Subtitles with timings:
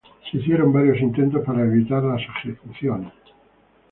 [0.31, 3.11] Se hicieron varios intentos para evitar las ejecuciones.